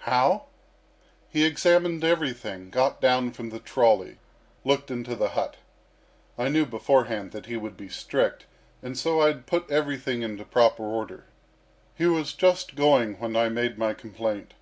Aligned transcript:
"How? 0.00 0.44
He 1.30 1.46
examined 1.46 2.04
everything, 2.04 2.68
got 2.68 3.00
down 3.00 3.30
from 3.30 3.48
the 3.48 3.58
trolley, 3.58 4.18
looked 4.62 4.90
into 4.90 5.16
the 5.16 5.30
hut. 5.30 5.56
I 6.36 6.50
knew 6.50 6.66
beforehand 6.66 7.32
that 7.32 7.46
he 7.46 7.56
would 7.56 7.74
be 7.74 7.88
strict, 7.88 8.44
and 8.82 8.98
so 8.98 9.22
I 9.22 9.28
had 9.28 9.46
put 9.46 9.70
everything 9.70 10.20
into 10.20 10.44
proper 10.44 10.82
order. 10.82 11.24
He 11.94 12.04
was 12.04 12.34
just 12.34 12.74
going 12.76 13.18
when 13.18 13.34
I 13.34 13.48
made 13.48 13.78
my 13.78 13.94
complaint. 13.94 14.52